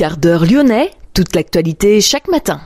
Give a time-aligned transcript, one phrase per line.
[0.00, 2.62] Quart d'heure lyonnais, toute l'actualité chaque matin.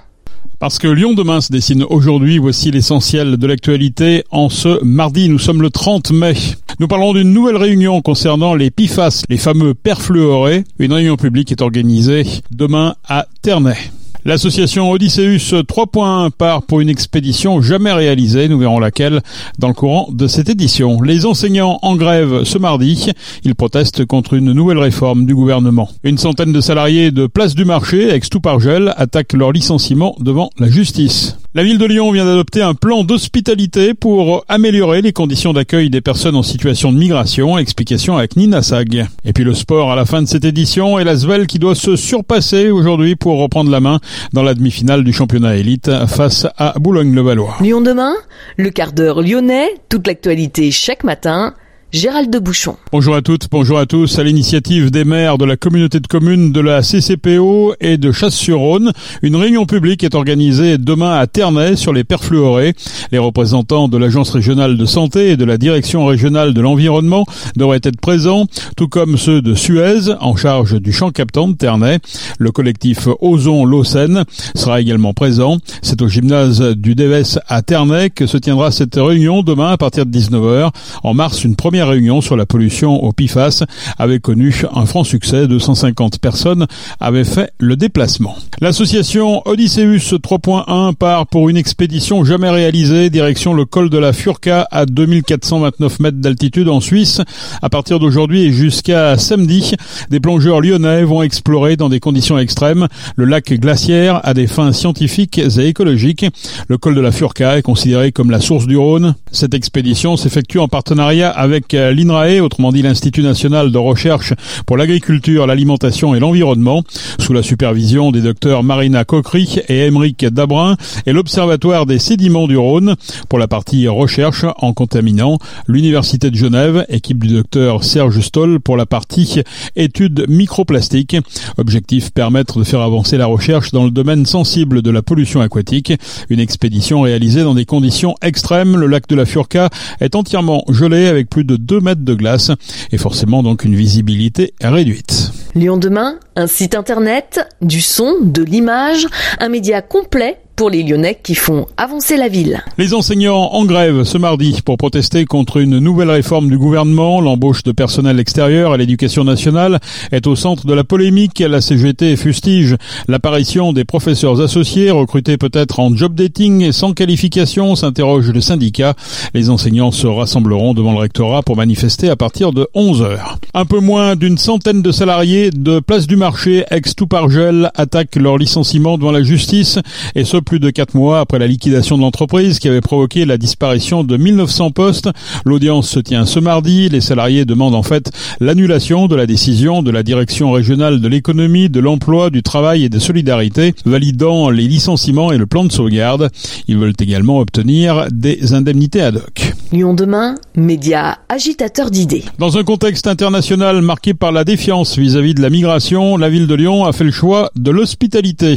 [0.61, 5.41] Parce que Lyon demain se dessine aujourd'hui, voici l'essentiel de l'actualité en ce mardi, nous
[5.41, 6.35] sommes le 30 mai.
[6.79, 10.63] Nous parlons d'une nouvelle réunion concernant les PIFAS, les fameux perfluorés.
[10.79, 13.79] Une réunion publique est organisée demain à Ternay.
[14.27, 18.49] L'association Odysseus 3.1 part pour une expédition jamais réalisée.
[18.49, 19.21] Nous verrons laquelle
[19.59, 21.03] dans le courant de cette édition.
[21.03, 23.13] Les enseignants en grève ce mardi.
[23.45, 25.91] Ils protestent contre une nouvelle réforme du gouvernement.
[26.05, 30.71] Une centaine de salariés de Place du Marché, ex Gel, attaquent leur licenciement devant la
[30.71, 31.37] justice.
[31.57, 36.01] La ville de Lyon vient d'adopter un plan d'hospitalité pour améliorer les conditions d'accueil des
[36.01, 37.57] personnes en situation de migration.
[37.59, 39.07] Explication avec Nina Sag.
[39.25, 41.77] Et puis le sport à la fin de cette édition et la Svel qui doit
[41.77, 44.01] se surpasser aujourd'hui pour reprendre la main
[44.33, 47.59] dans la demi-finale du championnat élite face à Boulogne-le-Valois.
[47.61, 48.15] Lyon demain,
[48.57, 51.55] le quart d'heure lyonnais, toute l'actualité chaque matin
[51.95, 52.77] Gérald de Bouchon.
[52.91, 54.19] Bonjour à toutes, bonjour à tous.
[54.19, 58.91] À l'initiative des maires de la communauté de communes de la CCPO et de Chasse-sur-Rhône,
[59.23, 62.75] une réunion publique est organisée demain à Ternay sur les perfluorés.
[63.13, 67.79] Les représentants de l'Agence régionale de santé et de la Direction régionale de l'environnement devraient
[67.85, 72.01] être présents, tout comme ceux de Suez, en charge du champ captant de Ternay.
[72.41, 74.25] Le collectif Ozon Lausanne
[74.57, 75.59] sera également présent.
[75.81, 80.07] C'est au gymnase du DEVES à Ternay que se tiendra cette réunion demain à partir
[80.07, 80.71] de 19h.
[81.05, 83.65] En mars, une première réunion sur la pollution au PIFAS
[83.99, 85.47] avait connu un franc succès.
[85.47, 86.67] 250 personnes
[87.01, 88.37] avaient fait le déplacement.
[88.61, 94.67] L'association Odysseus 3.1 part pour une expédition jamais réalisée direction le col de la Furca
[94.71, 97.21] à 2429 mètres d'altitude en Suisse.
[97.63, 99.75] À partir d'aujourd'hui et jusqu'à samedi,
[100.11, 104.73] des plongeurs lyonnais vont explorer dans des conditions extrêmes le lac glaciaire à des fins
[104.73, 106.27] scientifiques et écologiques.
[106.69, 109.15] Le col de la Furca est considéré comme la source du Rhône.
[109.33, 114.33] Cette expédition s'effectue en partenariat avec l'INRAE, autrement dit l'Institut national de recherche
[114.67, 116.83] pour l'agriculture, l'alimentation et l'environnement,
[117.19, 120.77] sous la supervision des docteurs Marina Coquery et Émeric Dabrin,
[121.07, 122.97] et l'Observatoire des sédiments du Rhône
[123.29, 128.77] pour la partie recherche en contaminant, l'Université de Genève, équipe du docteur Serge Stoll pour
[128.77, 129.43] la partie
[129.77, 131.17] études microplastiques.
[131.59, 135.93] Objectif permettre de faire avancer la recherche dans le domaine sensible de la pollution aquatique.
[136.31, 138.77] Une expédition réalisée dans des conditions extrêmes.
[138.77, 139.71] Le lac de la Furca
[140.01, 142.51] est entièrement gelé avec plus de 2 mètres de glace
[142.93, 145.33] et forcément donc une visibilité réduite.
[145.55, 149.07] Lyon demain, un site internet, du son, de l'image,
[149.41, 152.63] un média complet pour les Lyonnais qui font avancer la ville.
[152.79, 157.21] Les enseignants en grève ce mardi pour protester contre une nouvelle réforme du gouvernement.
[157.21, 159.81] L'embauche de personnel extérieur à l'éducation nationale
[160.13, 161.41] est au centre de la polémique.
[161.41, 162.77] La CGT fustige
[163.09, 168.95] l'apparition des professeurs associés recrutés peut-être en job dating et sans qualification, s'interroge le syndicat.
[169.35, 173.39] Les enseignants se rassembleront devant le rectorat pour manifester à partir de 11 heures.
[173.55, 178.99] Un peu moins d'une centaine de salariés de Place du Marché, ex-Toupargel, attaquent leur licenciement
[178.99, 179.79] devant la justice
[180.15, 183.39] et ce plus de quatre mois après la liquidation de l'entreprise qui avait provoqué la
[183.39, 185.09] disparition de 1900 postes.
[185.45, 186.89] L'audience se tient ce mardi.
[186.89, 191.69] Les salariés demandent en fait l'annulation de la décision de la direction régionale de l'économie,
[191.69, 196.31] de l'emploi, du travail et des solidarités, validant les licenciements et le plan de sauvegarde.
[196.69, 199.64] Ils veulent également obtenir des indemnités ad hoc.
[199.75, 202.23] Lyon demain, média agitateur d'idées.
[202.39, 206.47] Dans un contexte international marqué par la défiance vis-à-vis -vis de la migration, la ville
[206.47, 208.55] de Lyon a fait le choix de l'hospitalité.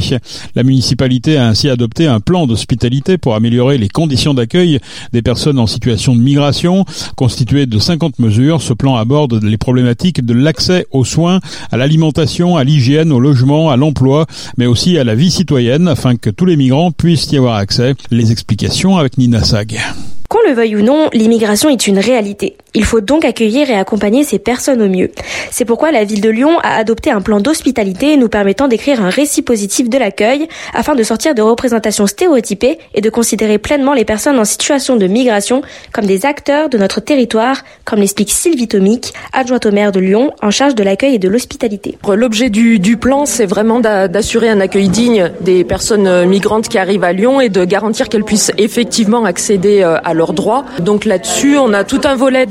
[0.54, 4.78] La municipalité a ainsi adopté un plan d'hospitalité pour améliorer les conditions d'accueil
[5.12, 6.84] des personnes en situation de migration.
[7.16, 11.40] Constitué de 50 mesures, ce plan aborde les problématiques de l'accès aux soins,
[11.72, 16.14] à l'alimentation, à l'hygiène, au logement, à l'emploi, mais aussi à la vie citoyenne afin
[16.14, 17.96] que tous les migrants puissent y avoir accès.
[18.12, 19.80] Les explications avec Nina Sag.
[20.28, 22.56] Qu'on le veuille ou non, l'immigration est une réalité.
[22.74, 25.10] Il faut donc accueillir et accompagner ces personnes au mieux.
[25.50, 29.08] C'est pourquoi la ville de Lyon a adopté un plan d'hospitalité nous permettant d'écrire un
[29.08, 34.04] récit positif de l'accueil afin de sortir de représentations stéréotypées et de considérer pleinement les
[34.04, 35.62] personnes en situation de migration
[35.92, 40.32] comme des acteurs de notre territoire, comme l'explique Sylvie Tomic, adjointe au maire de Lyon
[40.42, 41.96] en charge de l'accueil et de l'hospitalité.
[42.06, 47.12] L'objet du, plan, c'est vraiment d'assurer un accueil digne des personnes migrantes qui arrivent à
[47.12, 50.64] Lyon et de garantir qu'elles puissent effectivement accéder euh, à leurs droits.
[50.80, 52.46] Donc là-dessus, on a tout un volet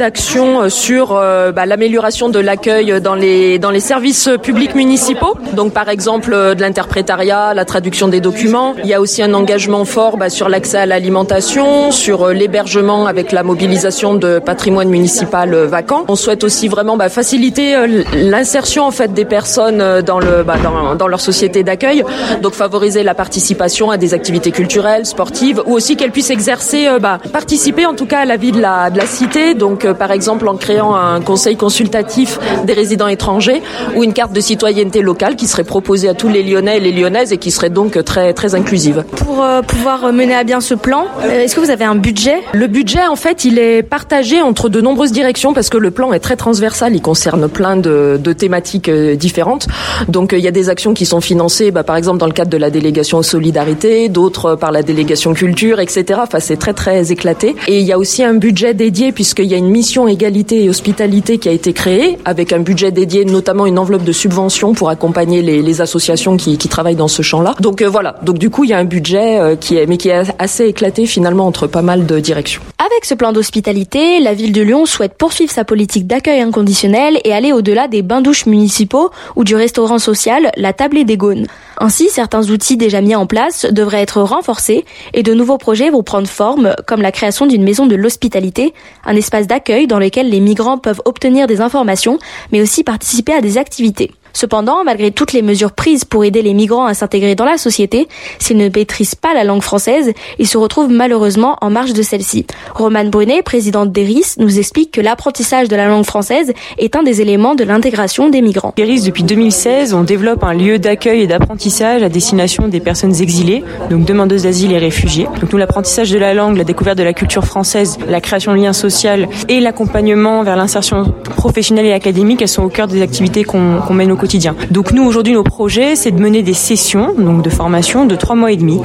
[0.62, 5.38] euh, sur euh, bah, l'amélioration de l'accueil dans les dans les services publics municipaux.
[5.54, 8.76] Donc par exemple euh, de l'interprétariat, la traduction des documents.
[8.84, 13.32] Il y a aussi un engagement fort bah, sur l'accès à l'alimentation, sur l'hébergement avec
[13.32, 16.06] la mobilisation de patrimoine municipal vacant.
[16.08, 17.76] On souhaite aussi vraiment bah, faciliter
[18.14, 22.04] l'insertion en fait des personnes dans le bah, dans, dans leur société d'accueil.
[22.42, 27.20] Donc favoriser la participation à des activités culturelles, sportives, ou aussi qu'elles puissent exercer bah,
[27.32, 30.48] participer en tout cas à la vie de la, de la cité, donc par exemple
[30.48, 33.62] en créant un conseil consultatif des résidents étrangers
[33.96, 36.92] ou une carte de citoyenneté locale qui serait proposée à tous les Lyonnais et les
[36.92, 39.04] Lyonnaises et qui serait donc très très inclusive.
[39.16, 42.38] Pour euh, pouvoir mener à bien ce plan, euh, est-ce que vous avez un budget?
[42.54, 46.14] Le budget en fait il est partagé entre de nombreuses directions parce que le plan
[46.14, 49.68] est très transversal, il concerne plein de, de thématiques différentes.
[50.08, 52.52] Donc il y a des actions qui sont financées bah, par exemple dans le cadre
[52.52, 56.20] de la délégation solidarité, d'autres par la délégation culture, etc.
[56.24, 57.56] Enfin c'est très très éclaté.
[57.68, 60.70] Et il y a aussi un budget dédié puisqu'il y a une mission égalité et
[60.70, 64.90] hospitalité qui a été créée avec un budget dédié, notamment une enveloppe de subventions pour
[64.90, 67.56] accompagner les, les associations qui, qui, travaillent dans ce champ-là.
[67.60, 68.16] Donc euh, voilà.
[68.24, 70.66] Donc du coup, il y a un budget euh, qui est, mais qui est assez
[70.66, 72.62] éclaté finalement entre pas mal de directions.
[72.80, 77.34] Avec ce plan d'hospitalité, la ville de Lyon souhaite poursuivre sa politique d'accueil inconditionnel et
[77.34, 81.48] aller au-delà des bains-douches municipaux ou du restaurant social, la table des Gaunes.
[81.80, 86.02] Ainsi, certains outils déjà mis en place devraient être renforcés et de nouveaux projets vont
[86.02, 88.74] prendre forme, comme la création d'une maison de l'hospitalité,
[89.06, 89.46] un espace
[89.86, 92.18] dans lequel les migrants peuvent obtenir des informations,
[92.52, 94.12] mais aussi participer à des activités.
[94.38, 98.08] Cependant, malgré toutes les mesures prises pour aider les migrants à s'intégrer dans la société,
[98.38, 102.46] s'ils ne maîtrisent pas la langue française, ils se retrouvent malheureusement en marge de celle-ci.
[102.76, 107.20] Romane Brunet, présidente d'ERIS, nous explique que l'apprentissage de la langue française est un des
[107.20, 108.76] éléments de l'intégration des migrants.
[108.78, 113.64] ERIS, depuis 2016, on développe un lieu d'accueil et d'apprentissage à destination des personnes exilées,
[113.90, 115.28] donc demandeuses d'asile et réfugiés.
[115.42, 118.58] Donc nous, l'apprentissage de la langue, la découverte de la culture française, la création de
[118.60, 123.44] liens sociaux et l'accompagnement vers l'insertion professionnelle et académique, elles sont au cœur des activités
[123.44, 124.27] qu'on qu mène au quotidien.
[124.72, 128.36] Donc nous aujourd'hui nos projets c'est de mener des sessions donc de formation de trois
[128.36, 128.82] mois et demi.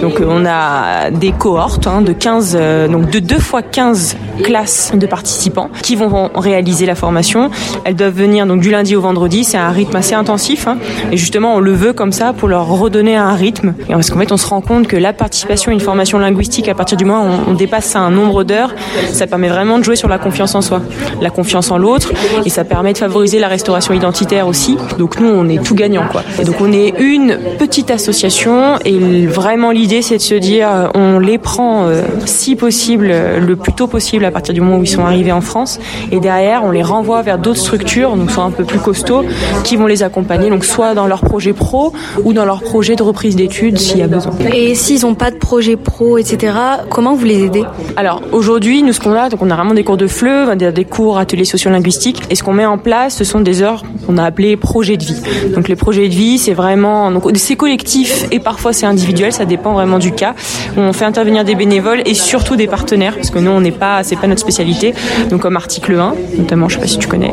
[0.00, 4.92] Donc on a des cohortes hein, de 15 euh, donc de 2 fois 15 classes
[4.94, 7.50] de participants qui vont réaliser la formation.
[7.84, 10.78] Elles doivent venir donc du lundi au vendredi, c'est un rythme assez intensif hein,
[11.12, 13.74] et justement on le veut comme ça pour leur redonner un rythme.
[13.88, 16.68] Et parce qu'en fait on se rend compte que la participation à une formation linguistique
[16.68, 18.74] à partir du moment où on dépasse un nombre d'heures,
[19.12, 20.80] ça permet vraiment de jouer sur la confiance en soi,
[21.20, 22.12] la confiance en l'autre.
[22.44, 26.04] Et ça permet de favoriser la restauration identitaire aussi donc nous, on est tout gagnant,
[26.10, 26.22] quoi.
[26.40, 31.18] Et donc on est une petite association et vraiment l'idée, c'est de se dire, on
[31.18, 34.88] les prend euh, si possible, le plus tôt possible à partir du moment où ils
[34.88, 35.78] sont arrivés en France,
[36.12, 39.24] et derrière, on les renvoie vers d'autres structures, donc soit un peu plus costauds,
[39.64, 41.92] qui vont les accompagner, donc soit dans leur projet pro
[42.24, 44.32] ou dans leur projet de reprise d'études s'il y a besoin.
[44.52, 46.52] Et s'ils n'ont pas de projet pro, etc.,
[46.90, 47.64] comment vous les aidez?
[47.96, 50.84] Alors aujourd'hui, nous ce qu'on a, donc on a vraiment des cours de fleuve, des
[50.84, 54.24] cours ateliers sociolinguistiques, et ce qu'on met en place, ce sont des heures qu'on a
[54.24, 55.22] appelées projets de vie.
[55.54, 59.44] Donc les projets de vie, c'est vraiment donc c'est collectif et parfois c'est individuel, ça
[59.44, 60.34] dépend vraiment du cas.
[60.76, 64.02] On fait intervenir des bénévoles et surtout des partenaires parce que nous on n'est pas
[64.02, 64.92] c'est pas notre spécialité.
[65.30, 67.32] Donc comme article 1 notamment, je sais pas si tu connais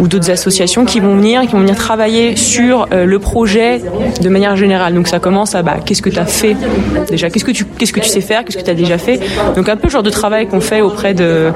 [0.00, 3.82] ou d'autres associations qui vont venir qui vont venir travailler sur euh, le projet
[4.22, 4.94] de manière générale.
[4.94, 6.56] Donc ça commence à bah qu'est-ce que tu as fait
[7.10, 9.20] déjà, qu'est-ce que tu qu'est-ce que tu sais faire, qu'est-ce que tu as déjà fait?
[9.54, 11.50] Donc un peu le genre de travail qu'on fait auprès de,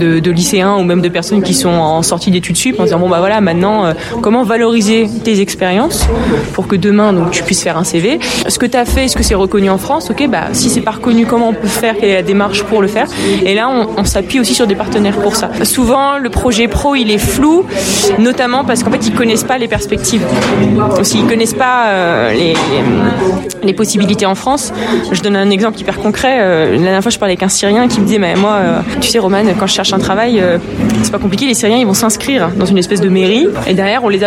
[0.00, 2.98] de, de lycéens ou même de personnes qui sont en sortie d'études sup en disant
[2.98, 3.92] bon bah voilà maintenant euh,
[4.22, 6.06] comment valoriser tes expériences
[6.54, 8.18] pour que demain donc tu puisses faire un CV.
[8.48, 10.80] Ce que tu as fait, est-ce que c'est reconnu en France Ok, bah si c'est
[10.80, 13.06] pas reconnu, comment on peut faire Quelle est la démarche pour le faire?
[13.44, 15.50] Et là, on, s'appuie aussi sur des partenaires pour ça.
[15.64, 17.64] Souvent, le projet pro, il est flou,
[18.18, 20.24] notamment parce qu'en fait, ils connaissent pas les perspectives.
[20.98, 22.54] Aussi, ils connaissent pas euh,
[23.62, 24.72] les, possibilités en France.
[25.12, 26.38] Je donne un exemple hyper concret.
[26.38, 28.80] Euh, la dernière fois, je parlais avec un Syrien qui me disait, mais moi, euh,
[29.00, 30.42] tu sais, Roman, quand je cherche un travail,
[31.02, 31.46] c'est pas compliqué.
[31.46, 34.24] Les Syriens, ils vont s'inscrire dans une espèce de mairie, et derrière, on les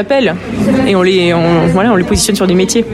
[0.87, 1.33] et on les,
[1.73, 2.85] voilà, on les positionne sur des métiers.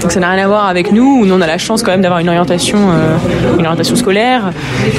[0.00, 1.90] Donc ça n'a rien à voir avec nous, où nous on a la chance quand
[1.90, 3.16] même d'avoir une orientation, euh,
[3.58, 4.52] une orientation scolaire,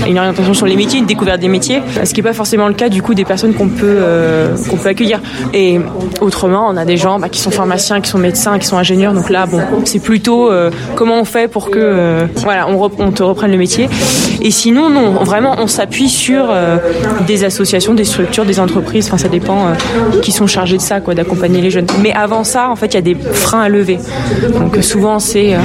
[0.08, 2.74] une orientation sur les métiers, une découverte des métiers, ce qui n'est pas forcément le
[2.74, 5.20] cas du coup des personnes qu'on peut, euh, peut accueillir.
[5.53, 5.79] Et
[6.22, 9.13] autrement, on a des gens bah, qui sont pharmaciens, qui sont médecins, qui sont ingénieurs.
[9.13, 13.51] Donc là, bon, c'est plutôt euh, comment on fait pour que, voilà, on, te reprenne
[13.51, 13.89] le métier.
[14.41, 16.50] Et sinon, non, vraiment, on s'appuie sur
[17.27, 19.08] des associations, des structures, des entreprises.
[19.08, 19.74] Enfin, ça dépend
[20.22, 21.88] qui sont chargées de ça, quoi, d'accompagner les jeunes.
[22.01, 24.00] Mais avant ça, en fait, il y a des freins à lever.
[24.53, 25.60] Donc souvent, c'est euh,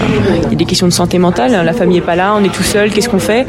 [0.51, 1.53] des questions de santé mentale.
[1.65, 2.91] La famille est pas là, on est tout seul.
[2.91, 3.47] Qu'est-ce qu'on fait?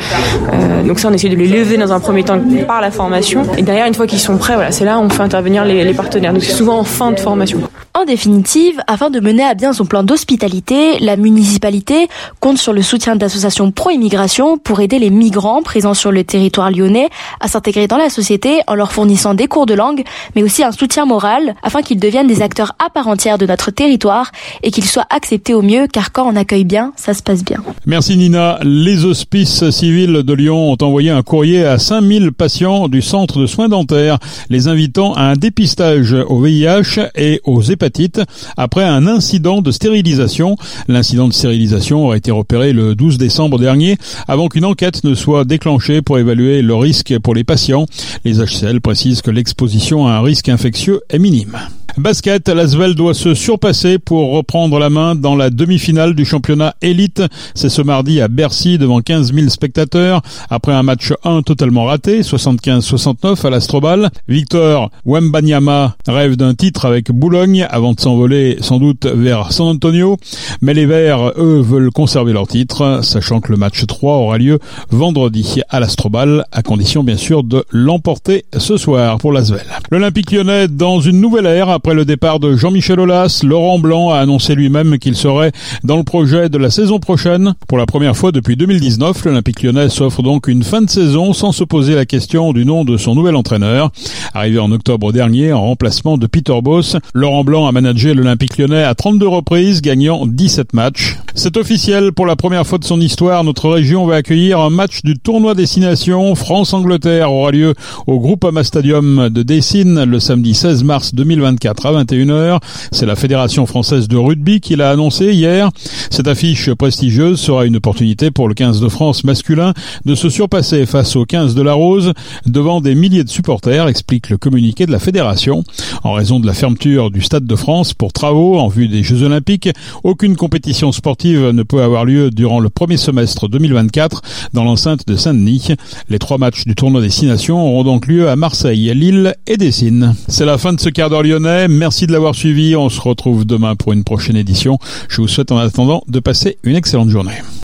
[0.54, 3.44] Euh, Donc ça, on essaie de les lever dans un premier temps par la formation.
[3.58, 5.84] Et derrière, une fois qu'ils sont prêts, voilà, c'est là où on fait intervenir les,
[5.84, 6.34] les partenaires.
[6.34, 7.60] Donc c'est souvent en fin de formation.
[7.94, 12.08] En définitive, afin de mener à bien son plan d'hospitalité, la municipalité
[12.40, 17.10] compte sur le soutien d'associations pro-immigration pour aider les migrants présents sur le territoire lyonnais
[17.40, 20.04] à s'intégrer dans la société en leur fournissant des cours de langue,
[20.36, 23.46] mais aussi un soutien moral afin qu'ils deviennent deviennent des acteurs à part entière de
[23.46, 24.32] notre territoire
[24.64, 27.58] et qu'ils soient acceptés au mieux car quand on accueille bien, ça se passe bien.
[27.86, 28.60] Merci Nina.
[28.64, 33.46] Les hospices civils de Lyon ont envoyé un courrier à 5000 patients du centre de
[33.46, 34.18] soins dentaires,
[34.50, 38.22] les invitant à un dépistage au VIH et aux hépatites
[38.58, 40.56] après un incident de stérilisation.
[40.88, 43.98] L'incident de stérilisation aurait été repéré le 12 décembre dernier
[44.28, 47.86] avant qu'une enquête ne soit déclenchée pour évaluer le risque pour les patients.
[48.26, 51.58] Les HCL précisent que l'exposition à un risque infectieux est minime.
[51.98, 57.24] Basket, Lasvel doit se surpasser pour reprendre la main dans la demi-finale du championnat élite.
[57.56, 62.22] C'est ce mardi à Bercy devant 15 000 spectateurs après un match 1 totalement raté,
[62.22, 64.12] 75-69 à l'Astrobal.
[64.28, 70.18] Victor Wembanyama rêve d'un titre avec Boulogne avant de s'envoler sans doute vers San Antonio.
[70.62, 74.60] Mais les Verts, eux, veulent conserver leur titre, sachant que le match 3 aura lieu
[74.92, 79.66] vendredi à l'Astrobal, à condition bien sûr de l'emporter ce soir pour Lasvel.
[79.90, 84.20] L'Olympique lyonnais dans une nouvelle ère après le départ de Jean-Michel Aulas, Laurent Blanc a
[84.20, 85.52] annoncé lui-même qu'il serait
[85.84, 87.54] dans le projet de la saison prochaine.
[87.68, 91.52] Pour la première fois depuis 2019, l'Olympique lyonnais s'offre donc une fin de saison sans
[91.52, 93.92] se poser la question du nom de son nouvel entraîneur.
[94.34, 98.84] Arrivé en octobre dernier en remplacement de Peter Boss, Laurent Blanc a managé l'Olympique lyonnais
[98.84, 101.18] à 32 reprises, gagnant 17 matchs.
[101.36, 105.04] C'est officiel, pour la première fois de son histoire, notre région va accueillir un match
[105.04, 107.76] du tournoi destination France-Angleterre aura lieu
[108.08, 112.60] au Groupama Stadium de Dessine le samedi 16 mars 2024 à 21h.
[112.92, 115.70] C'est la Fédération française de rugby qui l'a annoncé hier.
[116.10, 119.74] Cette affiche prestigieuse sera une opportunité pour le 15 de France masculin
[120.06, 122.14] de se surpasser face au 15 de la Rose
[122.46, 125.64] devant des milliers de supporters, explique le communiqué de la Fédération.
[126.04, 129.24] En raison de la fermeture du Stade de France pour travaux en vue des Jeux
[129.24, 129.70] Olympiques,
[130.04, 134.22] aucune compétition sportive ne peut avoir lieu durant le premier semestre 2024
[134.54, 135.70] dans l'enceinte de Saint-Denis.
[136.10, 139.58] Les trois matchs du tournoi des Six Nations auront donc lieu à Marseille, Lille et
[139.58, 140.16] Dessines.
[140.28, 141.67] C'est la fin de ce quart d'heure lyonnais.
[141.70, 142.76] Merci de l'avoir suivi.
[142.76, 144.80] On se retrouve demain pour une prochaine édition.
[145.10, 147.42] Je vous souhaite en attendant de passer une excellente journée.